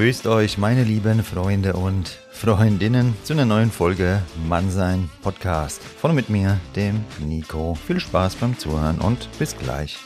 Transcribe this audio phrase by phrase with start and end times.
[0.00, 5.82] Grüßt euch, meine lieben Freunde und Freundinnen, zu einer neuen Folge Mannsein Podcast.
[5.82, 7.74] Vorne mit mir, dem Nico.
[7.74, 9.98] Viel Spaß beim Zuhören und bis gleich.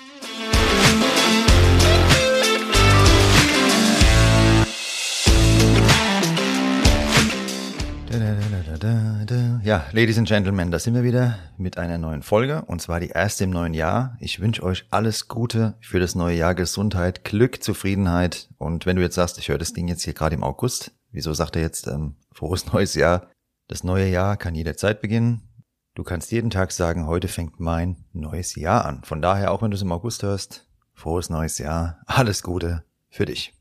[9.65, 13.09] Ja, Ladies and Gentlemen, da sind wir wieder mit einer neuen Folge und zwar die
[13.09, 14.15] erste im neuen Jahr.
[14.21, 19.01] Ich wünsche euch alles Gute für das neue Jahr, Gesundheit, Glück, Zufriedenheit und wenn du
[19.01, 21.87] jetzt sagst, ich höre das Ding jetzt hier gerade im August, wieso sagt er jetzt
[21.87, 23.31] ähm, frohes neues Jahr?
[23.67, 25.49] Das neue Jahr kann jederzeit beginnen.
[25.95, 29.03] Du kannst jeden Tag sagen, heute fängt mein neues Jahr an.
[29.03, 33.25] Von daher, auch wenn du es im August hörst, frohes neues Jahr, alles Gute für
[33.25, 33.55] dich.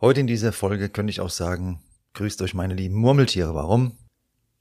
[0.00, 1.84] Heute in dieser Folge könnte ich auch sagen,
[2.14, 3.54] grüßt euch meine lieben Murmeltiere.
[3.54, 3.96] Warum?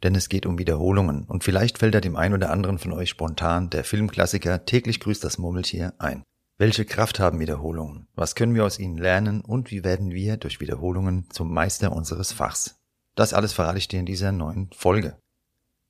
[0.03, 3.09] Denn es geht um Wiederholungen und vielleicht fällt da dem einen oder anderen von euch
[3.09, 6.23] spontan der Filmklassiker Täglich grüßt das Murmeltier ein.
[6.57, 8.07] Welche Kraft haben Wiederholungen?
[8.15, 12.31] Was können wir aus ihnen lernen und wie werden wir durch Wiederholungen zum Meister unseres
[12.31, 12.79] Fachs?
[13.13, 15.17] Das alles verrate ich dir in dieser neuen Folge.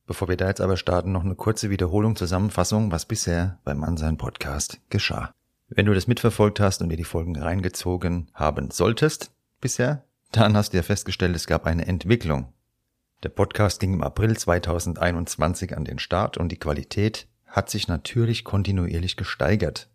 [0.08, 4.18] Bevor wir da jetzt aber starten, noch eine kurze Wiederholung, Zusammenfassung, was bisher beim Mannsein
[4.18, 5.34] Podcast geschah.
[5.68, 9.32] Wenn du das mitverfolgt hast und dir die Folgen reingezogen haben solltest
[9.62, 12.55] bisher, dann hast du ja festgestellt, es gab eine Entwicklung
[13.24, 18.44] der Podcast ging im April 2021 an den Start und die Qualität hat sich natürlich
[18.44, 19.90] kontinuierlich gesteigert.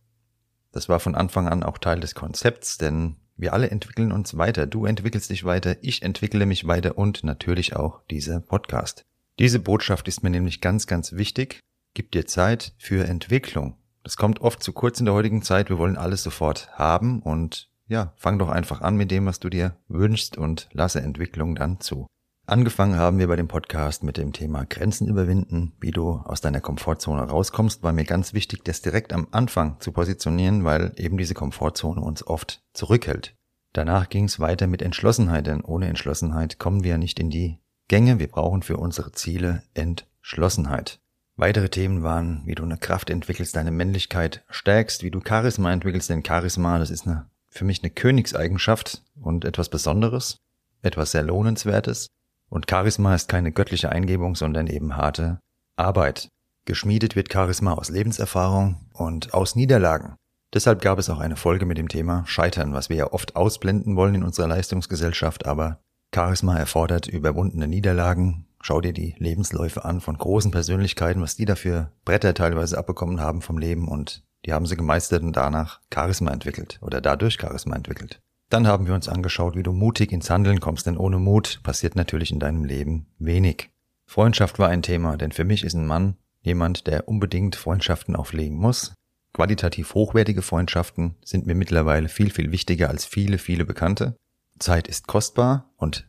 [0.73, 4.67] Das war von Anfang an auch Teil des Konzepts, denn wir alle entwickeln uns weiter.
[4.67, 9.05] Du entwickelst dich weiter, ich entwickle mich weiter und natürlich auch dieser Podcast.
[9.39, 11.61] Diese Botschaft ist mir nämlich ganz, ganz wichtig.
[11.95, 13.77] Gib dir Zeit für Entwicklung.
[14.03, 15.71] Das kommt oft zu kurz in der heutigen Zeit.
[15.71, 19.49] Wir wollen alles sofort haben und ja, fang doch einfach an mit dem, was du
[19.49, 22.07] dir wünschst und lasse Entwicklung dann zu.
[22.51, 26.61] Angefangen haben wir bei dem Podcast mit dem Thema Grenzen überwinden, wie du aus deiner
[26.61, 31.35] Komfortzone rauskommst, war mir ganz wichtig, das direkt am Anfang zu positionieren, weil eben diese
[31.35, 33.37] Komfortzone uns oft zurückhält.
[33.73, 38.19] Danach ging es weiter mit Entschlossenheit, denn ohne Entschlossenheit kommen wir nicht in die Gänge.
[38.19, 40.99] Wir brauchen für unsere Ziele Entschlossenheit.
[41.37, 46.11] Weitere Themen waren, wie du eine Kraft entwickelst, deine Männlichkeit stärkst, wie du Charisma entwickelst,
[46.11, 50.39] denn Charisma, das ist eine, für mich eine Königseigenschaft und etwas Besonderes,
[50.83, 52.09] etwas sehr Lohnenswertes.
[52.51, 55.41] Und Charisma ist keine göttliche Eingebung, sondern eben harte
[55.77, 56.29] Arbeit.
[56.67, 60.17] Geschmiedet wird Charisma aus Lebenserfahrung und aus Niederlagen.
[60.53, 63.97] Deshalb gab es auch eine Folge mit dem Thema Scheitern, was wir ja oft ausblenden
[63.97, 65.79] wollen in unserer Leistungsgesellschaft, aber
[66.13, 68.47] Charisma erfordert überwundene Niederlagen.
[68.61, 73.43] Schau dir die Lebensläufe an von großen Persönlichkeiten, was die dafür Bretter teilweise abbekommen haben
[73.43, 78.21] vom Leben und die haben sie gemeistert und danach Charisma entwickelt oder dadurch Charisma entwickelt.
[78.51, 81.95] Dann haben wir uns angeschaut, wie du mutig ins Handeln kommst, denn ohne Mut passiert
[81.95, 83.71] natürlich in deinem Leben wenig.
[84.07, 88.59] Freundschaft war ein Thema, denn für mich ist ein Mann jemand, der unbedingt Freundschaften auflegen
[88.59, 88.93] muss.
[89.33, 94.17] Qualitativ hochwertige Freundschaften sind mir mittlerweile viel, viel wichtiger als viele, viele Bekannte.
[94.59, 96.09] Zeit ist kostbar und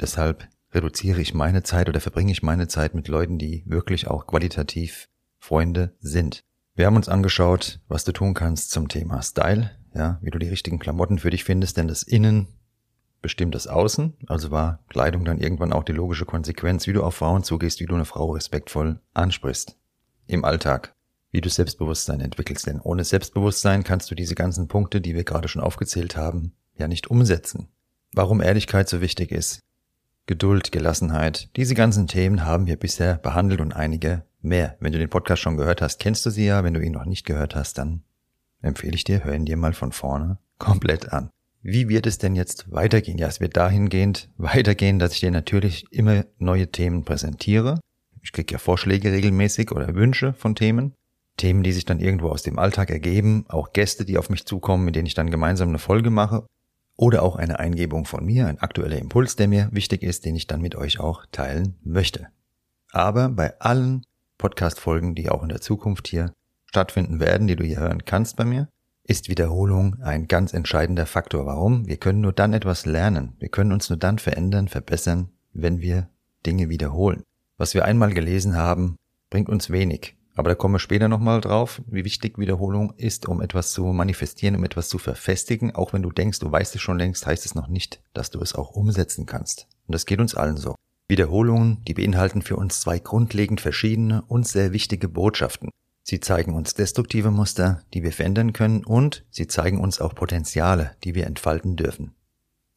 [0.00, 4.26] deshalb reduziere ich meine Zeit oder verbringe ich meine Zeit mit Leuten, die wirklich auch
[4.26, 5.08] qualitativ
[5.38, 6.42] Freunde sind.
[6.74, 10.48] Wir haben uns angeschaut, was du tun kannst zum Thema Style, ja, wie du die
[10.48, 12.48] richtigen Klamotten für dich findest, denn das Innen
[13.22, 17.14] bestimmt das Außen, also war Kleidung dann irgendwann auch die logische Konsequenz, wie du auf
[17.14, 19.76] Frauen zugehst, wie du eine Frau respektvoll ansprichst.
[20.26, 20.94] Im Alltag.
[21.30, 25.48] Wie du Selbstbewusstsein entwickelst, denn ohne Selbstbewusstsein kannst du diese ganzen Punkte, die wir gerade
[25.48, 27.68] schon aufgezählt haben, ja nicht umsetzen.
[28.12, 29.60] Warum Ehrlichkeit so wichtig ist.
[30.26, 34.76] Geduld, Gelassenheit, diese ganzen Themen haben wir bisher behandelt und einige mehr.
[34.78, 36.62] Wenn du den Podcast schon gehört hast, kennst du sie ja.
[36.64, 38.02] Wenn du ihn noch nicht gehört hast, dann
[38.62, 41.30] empfehle ich dir, hör ihn dir mal von vorne komplett an.
[41.62, 43.18] Wie wird es denn jetzt weitergehen?
[43.18, 47.78] Ja, es wird dahingehend weitergehen, dass ich dir natürlich immer neue Themen präsentiere.
[48.22, 50.94] Ich kriege ja Vorschläge regelmäßig oder Wünsche von Themen.
[51.36, 54.84] Themen, die sich dann irgendwo aus dem Alltag ergeben, auch Gäste, die auf mich zukommen,
[54.84, 56.46] mit denen ich dann gemeinsam eine Folge mache.
[56.96, 60.46] Oder auch eine Eingebung von mir, ein aktueller Impuls, der mir wichtig ist, den ich
[60.46, 62.28] dann mit euch auch teilen möchte.
[62.92, 64.04] Aber bei allen
[64.36, 66.32] Podcast-Folgen, die auch in der Zukunft hier
[66.72, 68.66] stattfinden werden, die du hier hören kannst bei mir,
[69.04, 71.44] ist Wiederholung ein ganz entscheidender Faktor.
[71.44, 71.86] Warum?
[71.86, 73.34] Wir können nur dann etwas lernen.
[73.38, 76.08] Wir können uns nur dann verändern, verbessern, wenn wir
[76.46, 77.22] Dinge wiederholen.
[77.58, 78.96] Was wir einmal gelesen haben,
[79.28, 80.16] bringt uns wenig.
[80.34, 84.56] Aber da kommen wir später nochmal drauf, wie wichtig Wiederholung ist, um etwas zu manifestieren,
[84.56, 85.74] um etwas zu verfestigen.
[85.74, 88.40] Auch wenn du denkst, du weißt es schon längst, heißt es noch nicht, dass du
[88.40, 89.66] es auch umsetzen kannst.
[89.86, 90.74] Und das geht uns allen so.
[91.06, 95.68] Wiederholungen, die beinhalten für uns zwei grundlegend verschiedene und sehr wichtige Botschaften.
[96.02, 100.96] Sie zeigen uns destruktive Muster, die wir verändern können und sie zeigen uns auch Potenziale,
[101.04, 102.14] die wir entfalten dürfen.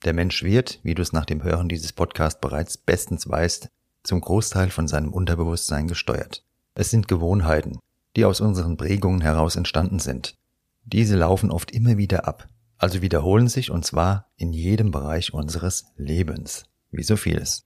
[0.03, 3.69] Der Mensch wird, wie du es nach dem Hören dieses Podcasts bereits bestens weißt,
[4.03, 6.45] zum Großteil von seinem Unterbewusstsein gesteuert.
[6.75, 7.79] Es sind Gewohnheiten,
[8.15, 10.37] die aus unseren Prägungen heraus entstanden sind.
[10.83, 12.47] Diese laufen oft immer wieder ab.
[12.77, 17.65] also wiederholen sich und zwar in jedem Bereich unseres Lebens, wie so vieles.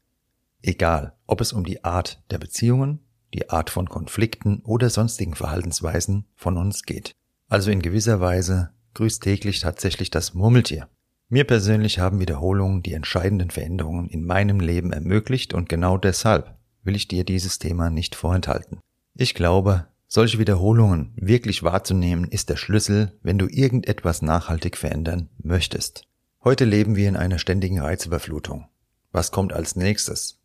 [0.61, 2.99] Egal, ob es um die Art der Beziehungen,
[3.33, 7.15] die Art von Konflikten oder sonstigen Verhaltensweisen von uns geht.
[7.47, 10.87] Also in gewisser Weise grüßt täglich tatsächlich das Murmeltier.
[11.29, 16.95] Mir persönlich haben Wiederholungen die entscheidenden Veränderungen in meinem Leben ermöglicht und genau deshalb will
[16.95, 18.79] ich dir dieses Thema nicht vorenthalten.
[19.13, 26.07] Ich glaube, solche Wiederholungen wirklich wahrzunehmen ist der Schlüssel, wenn du irgendetwas nachhaltig verändern möchtest.
[26.43, 28.67] Heute leben wir in einer ständigen Reizüberflutung.
[29.11, 30.38] Was kommt als nächstes?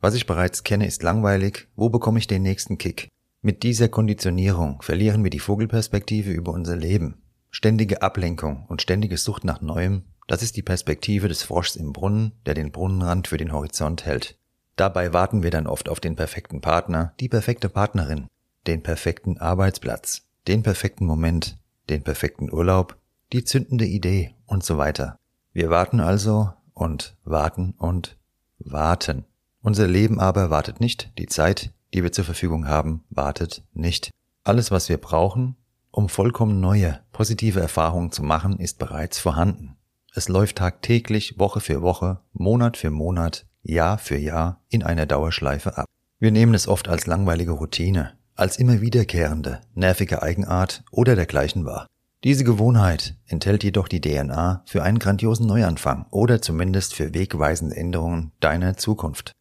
[0.00, 1.68] Was ich bereits kenne, ist langweilig.
[1.74, 3.08] Wo bekomme ich den nächsten Kick?
[3.42, 7.22] Mit dieser Konditionierung verlieren wir die Vogelperspektive über unser Leben.
[7.50, 12.32] Ständige Ablenkung und ständige Sucht nach Neuem, das ist die Perspektive des Froschs im Brunnen,
[12.46, 14.38] der den Brunnenrand für den Horizont hält.
[14.76, 18.28] Dabei warten wir dann oft auf den perfekten Partner, die perfekte Partnerin,
[18.66, 21.58] den perfekten Arbeitsplatz, den perfekten Moment,
[21.88, 22.96] den perfekten Urlaub,
[23.32, 25.16] die zündende Idee und so weiter.
[25.52, 28.16] Wir warten also und warten und
[28.58, 29.24] warten.
[29.62, 34.10] Unser Leben aber wartet nicht, die Zeit, die wir zur Verfügung haben, wartet nicht.
[34.44, 35.56] Alles, was wir brauchen,
[35.90, 39.76] um vollkommen neue, positive Erfahrungen zu machen, ist bereits vorhanden.
[40.14, 45.76] Es läuft tagtäglich, Woche für Woche, Monat für Monat, Jahr für Jahr in einer Dauerschleife
[45.76, 45.86] ab.
[46.18, 51.86] Wir nehmen es oft als langweilige Routine, als immer wiederkehrende, nervige Eigenart oder dergleichen wahr.
[52.24, 58.32] Diese Gewohnheit enthält jedoch die DNA für einen grandiosen Neuanfang oder zumindest für wegweisende Änderungen
[58.40, 59.32] deiner Zukunft.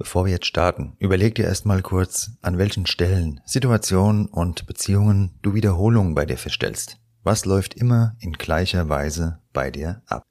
[0.00, 5.54] Bevor wir jetzt starten, überleg dir erstmal kurz, an welchen Stellen, Situationen und Beziehungen du
[5.54, 6.98] Wiederholungen bei dir feststellst.
[7.24, 10.22] Was läuft immer in gleicher Weise bei dir ab?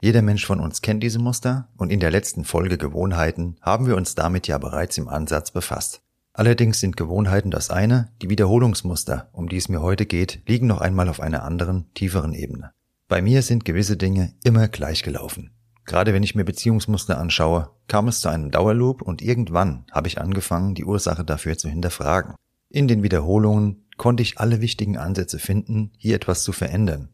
[0.00, 3.96] Jeder Mensch von uns kennt diese Muster und in der letzten Folge Gewohnheiten haben wir
[3.96, 6.01] uns damit ja bereits im Ansatz befasst.
[6.34, 10.80] Allerdings sind Gewohnheiten das eine, die Wiederholungsmuster, um die es mir heute geht, liegen noch
[10.80, 12.72] einmal auf einer anderen, tieferen Ebene.
[13.06, 15.50] Bei mir sind gewisse Dinge immer gleich gelaufen.
[15.84, 20.20] Gerade wenn ich mir Beziehungsmuster anschaue, kam es zu einem Dauerloop und irgendwann habe ich
[20.20, 22.34] angefangen, die Ursache dafür zu hinterfragen.
[22.70, 27.10] In den Wiederholungen konnte ich alle wichtigen Ansätze finden, hier etwas zu verändern.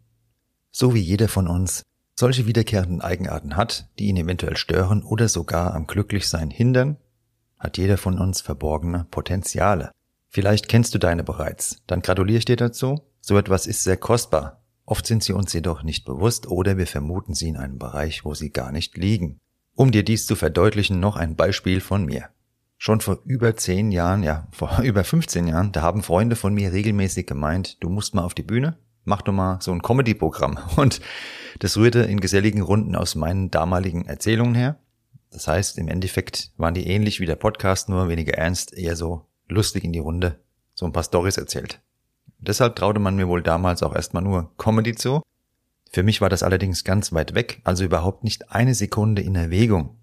[0.71, 1.83] So wie jeder von uns
[2.15, 6.99] solche wiederkehrenden Eigenarten hat, die ihn eventuell stören oder sogar am Glücklichsein hindern,
[7.59, 9.93] hat jeder von uns verborgene Potenziale.
[10.29, 13.01] Vielleicht kennst du deine bereits, dann gratuliere ich dir dazu.
[13.21, 14.63] So etwas ist sehr kostbar.
[14.85, 18.35] Oft sind sie uns jedoch nicht bewusst oder wir vermuten sie in einem Bereich, wo
[18.35, 19.39] sie gar nicht liegen.
[19.75, 22.31] Um dir dies zu verdeutlichen, noch ein Beispiel von mir.
[22.79, 26.73] Schon vor über zehn Jahren, ja, vor über 15 Jahren, da haben Freunde von mir
[26.73, 30.59] regelmäßig gemeint, du musst mal auf die Bühne, mach doch mal so ein Comedy-Programm.
[30.77, 31.01] Und
[31.59, 34.79] das rührte in geselligen Runden aus meinen damaligen Erzählungen her.
[35.31, 39.27] Das heißt, im Endeffekt waren die ähnlich wie der Podcast, nur weniger ernst, eher so
[39.49, 40.39] lustig in die Runde,
[40.75, 41.81] so ein paar Stories erzählt.
[42.39, 45.23] Deshalb traute man mir wohl damals auch erstmal nur Comedy zu.
[45.91, 49.97] Für mich war das allerdings ganz weit weg, also überhaupt nicht eine Sekunde in Erwägung.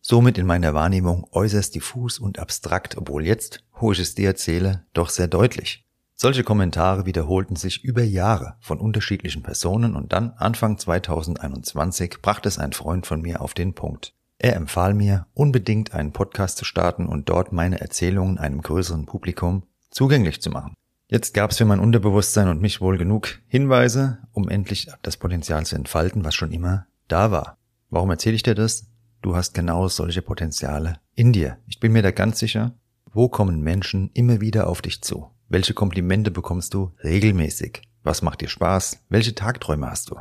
[0.00, 4.84] Somit in meiner Wahrnehmung äußerst diffus und abstrakt, obwohl jetzt, wo ich es dir erzähle,
[4.94, 5.84] doch sehr deutlich.
[6.14, 12.58] Solche Kommentare wiederholten sich über Jahre von unterschiedlichen Personen und dann Anfang 2021 brachte es
[12.58, 14.14] ein Freund von mir auf den Punkt.
[14.42, 19.64] Er empfahl mir, unbedingt einen Podcast zu starten und dort meine Erzählungen einem größeren Publikum
[19.90, 20.72] zugänglich zu machen.
[21.08, 25.66] Jetzt gab es für mein Unterbewusstsein und mich wohl genug Hinweise, um endlich das Potenzial
[25.66, 27.58] zu entfalten, was schon immer da war.
[27.90, 28.86] Warum erzähle ich dir das?
[29.20, 31.58] Du hast genau solche Potenziale in dir.
[31.66, 32.72] Ich bin mir da ganz sicher.
[33.12, 35.28] Wo kommen Menschen immer wieder auf dich zu?
[35.50, 37.82] Welche Komplimente bekommst du regelmäßig?
[38.04, 39.04] Was macht dir Spaß?
[39.10, 40.16] Welche Tagträume hast du?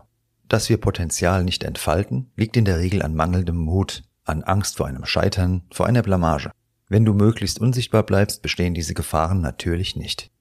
[0.49, 4.87] Dass wir Potenzial nicht entfalten, liegt in der Regel an mangelndem Mut, an Angst vor
[4.87, 6.51] einem Scheitern, vor einer Blamage.
[6.87, 10.31] Wenn du möglichst unsichtbar bleibst, bestehen diese Gefahren natürlich nicht.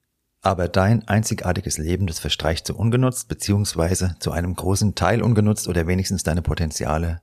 [0.41, 5.87] Aber dein einzigartiges Leben, das verstreicht so ungenutzt, beziehungsweise zu einem großen Teil ungenutzt oder
[5.87, 7.21] wenigstens deine Potenziale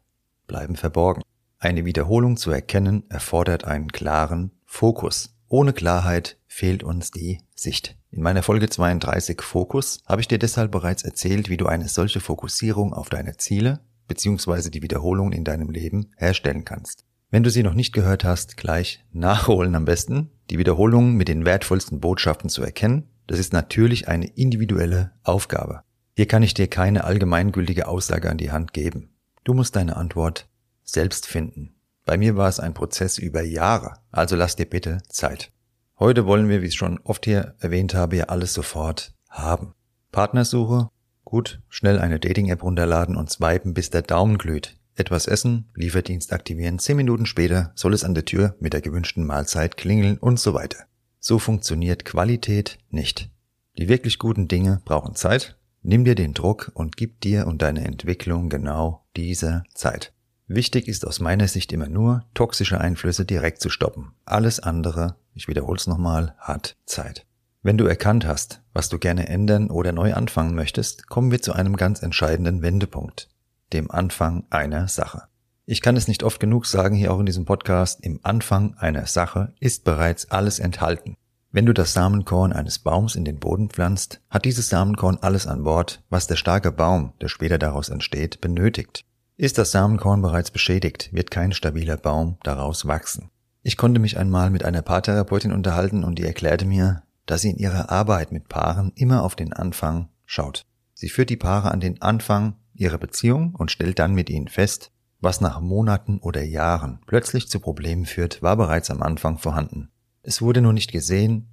[0.47, 1.21] bleiben verborgen.
[1.59, 5.35] Eine Wiederholung zu erkennen erfordert einen klaren Fokus.
[5.47, 7.95] Ohne Klarheit fehlt uns die Sicht.
[8.11, 12.19] In meiner Folge 32 Fokus habe ich dir deshalb bereits erzählt, wie du eine solche
[12.19, 14.69] Fokussierung auf deine Ziele bzw.
[14.69, 17.05] die Wiederholungen in deinem Leben herstellen kannst.
[17.31, 20.29] Wenn du sie noch nicht gehört hast, gleich nachholen am besten.
[20.49, 25.81] Die Wiederholungen mit den wertvollsten Botschaften zu erkennen, das ist natürlich eine individuelle Aufgabe.
[26.15, 29.09] Hier kann ich dir keine allgemeingültige Aussage an die Hand geben.
[29.43, 30.47] Du musst deine Antwort
[30.83, 31.75] selbst finden.
[32.05, 35.51] Bei mir war es ein Prozess über Jahre, also lass dir bitte Zeit.
[35.97, 39.73] Heute wollen wir, wie ich schon oft hier erwähnt habe, ja alles sofort haben.
[40.11, 40.89] Partnersuche?
[41.25, 44.77] Gut, schnell eine Dating-App runterladen und swipen, bis der Daumen glüht.
[44.97, 49.25] etwas essen, Lieferdienst aktivieren, zehn Minuten später soll es an der Tür mit der gewünschten
[49.25, 50.85] Mahlzeit klingeln und so weiter.
[51.19, 53.29] So funktioniert Qualität nicht.
[53.77, 55.57] Die wirklich guten Dinge brauchen Zeit.
[55.81, 60.13] Nimm dir den Druck und gib dir und deine Entwicklung genau diese Zeit.
[60.47, 64.13] Wichtig ist aus meiner Sicht immer nur, toxische Einflüsse direkt zu stoppen.
[64.23, 67.25] Alles andere, ich wiederhole es nochmal, hat Zeit.
[67.65, 71.51] Wenn du erkannt hast, was du gerne ändern oder neu anfangen möchtest, kommen wir zu
[71.51, 73.27] einem ganz entscheidenden Wendepunkt,
[73.73, 75.23] dem Anfang einer Sache.
[75.65, 79.07] Ich kann es nicht oft genug sagen hier auch in diesem Podcast, im Anfang einer
[79.07, 81.17] Sache ist bereits alles enthalten.
[81.51, 85.63] Wenn du das Samenkorn eines Baums in den Boden pflanzt, hat dieses Samenkorn alles an
[85.63, 89.05] Bord, was der starke Baum, der später daraus entsteht, benötigt.
[89.37, 93.31] Ist das Samenkorn bereits beschädigt, wird kein stabiler Baum daraus wachsen.
[93.63, 97.57] Ich konnte mich einmal mit einer Paartherapeutin unterhalten und die erklärte mir, dass sie in
[97.57, 100.65] ihrer Arbeit mit Paaren immer auf den Anfang schaut.
[100.93, 104.91] Sie führt die Paare an den Anfang ihrer Beziehung und stellt dann mit ihnen fest,
[105.19, 109.89] was nach Monaten oder Jahren plötzlich zu Problemen führt, war bereits am Anfang vorhanden.
[110.21, 111.47] Es wurde nur nicht gesehen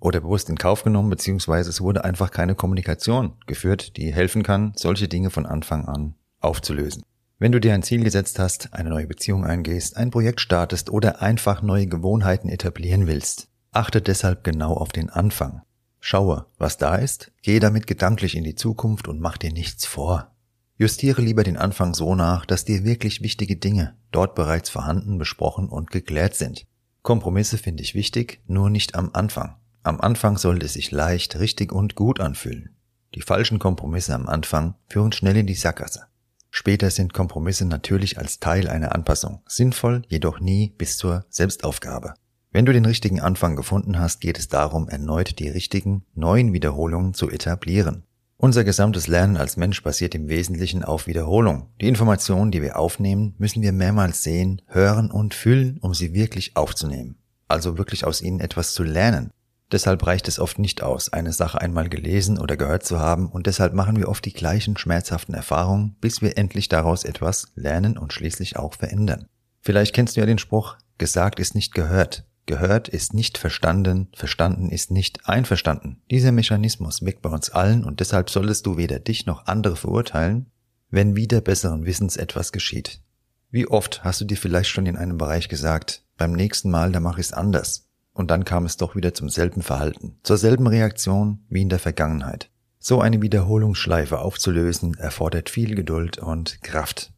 [0.00, 4.72] oder bewusst in Kauf genommen, beziehungsweise es wurde einfach keine Kommunikation geführt, die helfen kann,
[4.76, 7.02] solche Dinge von Anfang an aufzulösen.
[7.40, 11.22] Wenn du dir ein Ziel gesetzt hast, eine neue Beziehung eingehst, ein Projekt startest oder
[11.22, 15.62] einfach neue Gewohnheiten etablieren willst, achte deshalb genau auf den Anfang.
[16.00, 20.34] Schaue, was da ist, gehe damit gedanklich in die Zukunft und mach dir nichts vor.
[20.76, 25.68] Justiere lieber den Anfang so nach, dass dir wirklich wichtige Dinge dort bereits vorhanden, besprochen
[25.68, 26.66] und geklärt sind.
[27.02, 29.56] Kompromisse finde ich wichtig, nur nicht am Anfang.
[29.82, 32.76] Am Anfang sollte es sich leicht, richtig und gut anfühlen.
[33.14, 36.06] Die falschen Kompromisse am Anfang führen schnell in die Sackgasse.
[36.50, 42.14] Später sind Kompromisse natürlich als Teil einer Anpassung sinnvoll, jedoch nie bis zur Selbstaufgabe.
[42.58, 47.14] Wenn du den richtigen Anfang gefunden hast, geht es darum, erneut die richtigen, neuen Wiederholungen
[47.14, 48.02] zu etablieren.
[48.36, 51.68] Unser gesamtes Lernen als Mensch basiert im Wesentlichen auf Wiederholung.
[51.80, 56.56] Die Informationen, die wir aufnehmen, müssen wir mehrmals sehen, hören und fühlen, um sie wirklich
[56.56, 57.14] aufzunehmen.
[57.46, 59.30] Also wirklich aus ihnen etwas zu lernen.
[59.70, 63.46] Deshalb reicht es oft nicht aus, eine Sache einmal gelesen oder gehört zu haben und
[63.46, 68.12] deshalb machen wir oft die gleichen schmerzhaften Erfahrungen, bis wir endlich daraus etwas lernen und
[68.12, 69.28] schließlich auch verändern.
[69.60, 72.24] Vielleicht kennst du ja den Spruch, gesagt ist nicht gehört.
[72.48, 76.00] Gehört ist nicht verstanden, verstanden ist nicht einverstanden.
[76.10, 80.46] Dieser Mechanismus wirkt bei uns allen und deshalb solltest du weder dich noch andere verurteilen,
[80.88, 83.02] wenn wieder besseren Wissens etwas geschieht.
[83.50, 87.00] Wie oft hast du dir vielleicht schon in einem Bereich gesagt, beim nächsten Mal, da
[87.00, 87.86] mach ich's anders.
[88.14, 91.78] Und dann kam es doch wieder zum selben Verhalten, zur selben Reaktion wie in der
[91.78, 92.48] Vergangenheit.
[92.78, 97.12] So eine Wiederholungsschleife aufzulösen erfordert viel Geduld und Kraft.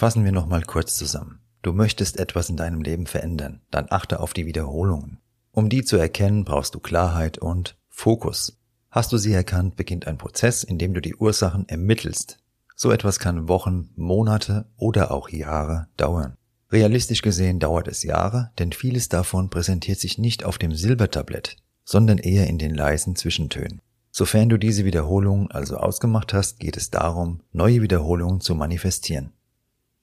[0.00, 1.40] Fassen wir nochmal kurz zusammen.
[1.60, 5.18] Du möchtest etwas in deinem Leben verändern, dann achte auf die Wiederholungen.
[5.52, 8.56] Um die zu erkennen, brauchst du Klarheit und Fokus.
[8.90, 12.38] Hast du sie erkannt, beginnt ein Prozess, in dem du die Ursachen ermittelst.
[12.74, 16.38] So etwas kann Wochen, Monate oder auch Jahre dauern.
[16.72, 22.16] Realistisch gesehen dauert es Jahre, denn vieles davon präsentiert sich nicht auf dem Silbertablett, sondern
[22.16, 23.82] eher in den leisen Zwischentönen.
[24.12, 29.34] Sofern du diese Wiederholungen also ausgemacht hast, geht es darum, neue Wiederholungen zu manifestieren.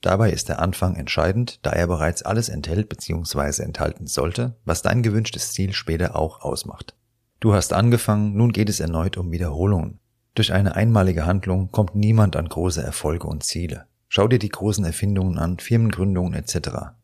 [0.02, 3.64] Dabei ist der Anfang entscheidend, da er bereits alles enthält bzw.
[3.64, 6.96] enthalten sollte, was dein gewünschtes Ziel später auch ausmacht.
[7.40, 10.00] Du hast angefangen, nun geht es erneut um Wiederholungen.
[10.36, 13.88] Durch eine einmalige Handlung kommt niemand an große Erfolge und Ziele.
[14.08, 16.96] Schau dir die großen Erfindungen an, Firmengründungen etc.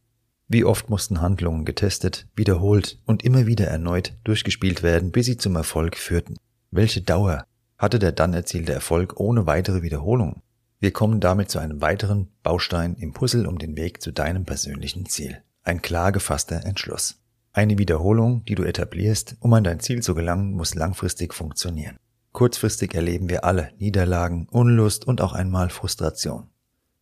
[0.48, 5.56] Wie oft mussten Handlungen getestet, wiederholt und immer wieder erneut durchgespielt werden, bis sie zum
[5.56, 6.36] Erfolg führten?
[6.70, 7.46] Welche Dauer
[7.78, 10.42] hatte der dann erzielte Erfolg ohne weitere Wiederholungen?
[10.84, 15.06] Wir kommen damit zu einem weiteren Baustein im Puzzle um den Weg zu deinem persönlichen
[15.06, 15.42] Ziel.
[15.64, 17.22] Ein klar gefasster Entschluss.
[17.54, 21.96] Eine Wiederholung, die du etablierst, um an dein Ziel zu gelangen, muss langfristig funktionieren.
[22.34, 26.50] Kurzfristig erleben wir alle Niederlagen, Unlust und auch einmal Frustration.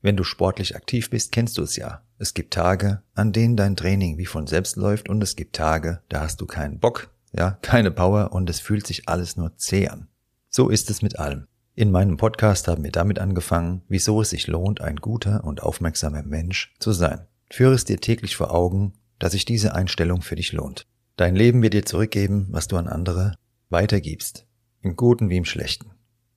[0.04, 2.04] Wenn du sportlich aktiv bist, kennst du es ja.
[2.20, 6.04] Es gibt Tage, an denen dein Training wie von selbst läuft und es gibt Tage,
[6.08, 9.88] da hast du keinen Bock, ja, keine Power und es fühlt sich alles nur zäh
[9.88, 10.08] an.
[10.50, 11.48] So ist es mit allem.
[11.82, 16.22] In meinem Podcast haben wir damit angefangen, wieso es sich lohnt, ein guter und aufmerksamer
[16.22, 17.26] Mensch zu sein.
[17.50, 20.86] Führe es dir täglich vor Augen, dass sich diese Einstellung für dich lohnt.
[21.16, 23.34] Dein Leben wird dir zurückgeben, was du an andere
[23.70, 24.46] weitergibst.
[24.84, 25.90] Im Guten wie im Schlechten.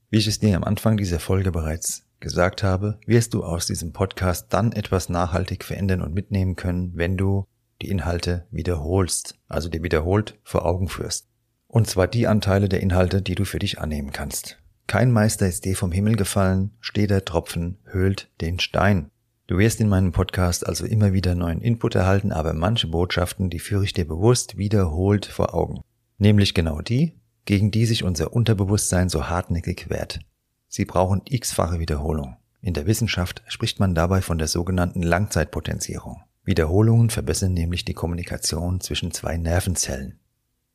[0.09, 3.93] Wie ich es dir am Anfang dieser Folge bereits gesagt habe, wirst du aus diesem
[3.93, 7.45] Podcast dann etwas nachhaltig verändern und mitnehmen können, wenn du
[7.83, 11.29] die Inhalte wiederholst, also dir wiederholt vor Augen führst.
[11.67, 14.64] Und zwar die Anteile der Inhalte, die du für dich annehmen kannst.
[14.87, 19.11] Kein Meister ist dir vom Himmel gefallen, steht der Tropfen höhlt den Stein.
[19.47, 23.59] Du wirst in meinem Podcast also immer wieder neuen Input erhalten, aber manche Botschaften, die
[23.59, 25.83] führe ich dir bewusst wiederholt vor Augen.
[26.19, 27.13] Nämlich genau die,
[27.45, 30.21] gegen die sich unser Unterbewusstsein so hartnäckig wehrt.
[30.69, 32.37] Sie brauchen x-fache Wiederholung.
[32.63, 36.23] In der Wissenschaft spricht man dabei von der sogenannten Langzeitpotenzierung.
[36.45, 40.19] Wiederholungen verbessern nämlich die Kommunikation zwischen zwei Nervenzellen.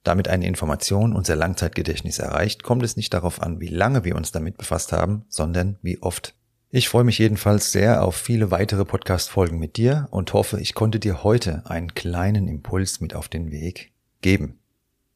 [0.04, 4.32] Damit eine Information unser Langzeitgedächtnis erreicht, kommt es nicht darauf an, wie lange wir uns
[4.32, 6.36] damit befasst haben, sondern wie oft.
[6.72, 11.00] Ich freue mich jedenfalls sehr auf viele weitere Podcast-Folgen mit dir und hoffe, ich konnte
[11.00, 13.92] dir heute einen kleinen Impuls mit auf den Weg
[14.22, 14.60] geben.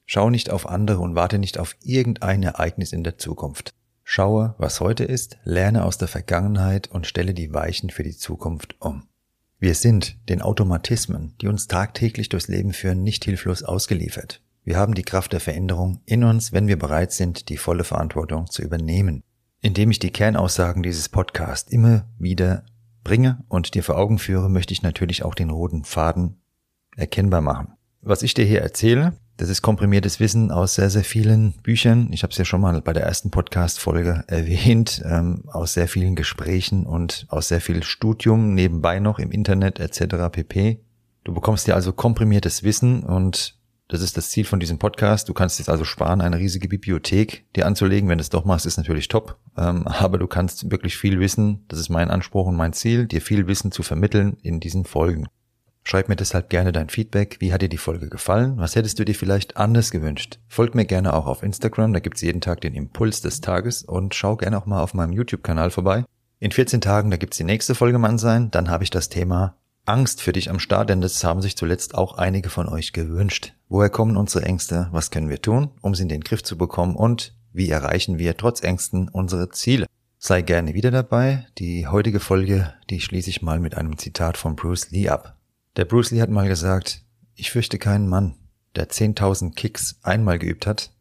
[0.06, 3.74] Schau nicht auf andere und warte nicht auf irgendein Ereignis in der Zukunft.
[4.04, 8.76] Schaue, was heute ist, lerne aus der Vergangenheit und stelle die Weichen für die Zukunft
[8.80, 9.08] um.
[9.60, 14.42] Wir sind den Automatismen, die uns tagtäglich durchs Leben führen, nicht hilflos ausgeliefert.
[14.66, 18.50] Wir haben die Kraft der Veränderung in uns, wenn wir bereit sind, die volle Verantwortung
[18.50, 19.24] zu übernehmen.
[19.60, 22.64] Indem ich die Kernaussagen dieses Podcasts immer wieder
[23.04, 26.42] bringe und dir vor Augen führe, möchte ich natürlich auch den roten Faden
[26.96, 27.74] erkennbar machen.
[28.02, 32.10] Was ich dir hier erzähle, das ist komprimiertes Wissen aus sehr, sehr vielen Büchern.
[32.12, 36.16] Ich habe es ja schon mal bei der ersten Podcast-Folge erwähnt, ähm, aus sehr vielen
[36.16, 40.30] Gesprächen und aus sehr viel Studium nebenbei noch im Internet etc.
[40.32, 40.80] pp.
[41.24, 45.30] Du bekommst dir also komprimiertes Wissen und das ist das Ziel von diesem Podcast.
[45.30, 48.10] Du kannst jetzt also sparen, eine riesige Bibliothek dir anzulegen.
[48.10, 49.38] Wenn du es doch machst, ist natürlich top.
[49.58, 51.66] Ähm, aber du kannst wirklich viel wissen.
[51.68, 55.28] Das ist mein Anspruch und mein Ziel, dir viel Wissen zu vermitteln in diesen Folgen.
[55.86, 57.38] Schreib mir deshalb gerne dein Feedback.
[57.40, 58.58] Wie hat dir die Folge gefallen?
[58.58, 60.40] Was hättest du dir vielleicht anders gewünscht?
[60.48, 61.92] Folg mir gerne auch auf Instagram.
[61.92, 65.12] Da gibt's jeden Tag den Impuls des Tages und schau gerne auch mal auf meinem
[65.12, 66.06] YouTube-Kanal vorbei.
[66.40, 68.50] In 14 Tagen, da gibt's die nächste Folge Mann sein.
[68.50, 71.96] Dann habe ich das Thema Angst für dich am Start, denn das haben sich zuletzt
[71.96, 73.54] auch einige von euch gewünscht.
[73.68, 74.88] Woher kommen unsere Ängste?
[74.92, 76.96] Was können wir tun, um sie in den Griff zu bekommen?
[76.96, 79.86] Und wie erreichen wir trotz Ängsten unsere Ziele?
[80.18, 81.48] Sei gerne wieder dabei.
[81.58, 85.38] Die heutige Folge, die schließe ich mal mit einem Zitat von Bruce Lee ab.
[85.76, 87.04] Der Bruce Lee hat mal gesagt,
[87.36, 88.36] ich fürchte keinen Mann,
[88.76, 90.94] der 10.000 Kicks einmal geübt hat.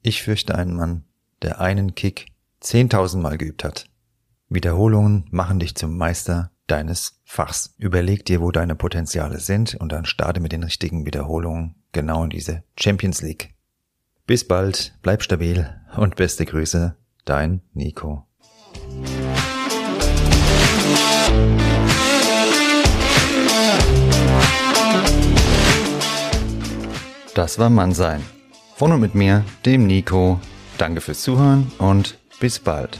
[0.00, 1.04] Ich fürchte einen Mann,
[1.42, 2.28] der einen Kick
[2.62, 3.90] 10.000 Mal geübt hat.
[4.48, 7.74] Wiederholungen machen dich zum Meister deines Fachs.
[7.78, 12.30] Überleg dir, wo deine Potenziale sind und dann starte mit den richtigen Wiederholungen genau in
[12.30, 13.54] diese Champions League.
[14.26, 18.26] Bis bald, bleib stabil und beste Grüße, dein Nico.
[27.34, 28.22] Das war Mannsein.
[28.76, 30.40] Von und mit mir, dem Nico.
[30.78, 32.98] Danke fürs Zuhören und bis bald.